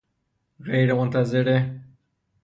[0.65, 1.81] غیر منتظره